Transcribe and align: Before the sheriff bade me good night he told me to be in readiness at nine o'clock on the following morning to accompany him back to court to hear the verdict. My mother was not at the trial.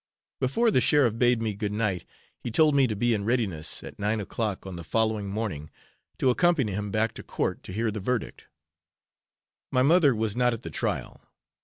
Before 0.39 0.71
the 0.71 0.81
sheriff 0.81 1.19
bade 1.19 1.43
me 1.43 1.53
good 1.53 1.71
night 1.71 2.05
he 2.39 2.49
told 2.49 2.73
me 2.73 2.87
to 2.87 2.95
be 2.95 3.13
in 3.13 3.23
readiness 3.23 3.83
at 3.83 3.99
nine 3.99 4.19
o'clock 4.19 4.65
on 4.65 4.75
the 4.75 4.83
following 4.83 5.29
morning 5.29 5.69
to 6.17 6.31
accompany 6.31 6.71
him 6.71 6.89
back 6.89 7.13
to 7.13 7.21
court 7.21 7.61
to 7.65 7.71
hear 7.71 7.91
the 7.91 7.99
verdict. 7.99 8.45
My 9.71 9.83
mother 9.83 10.15
was 10.15 10.35
not 10.35 10.53
at 10.53 10.63
the 10.63 10.71
trial. 10.71 11.21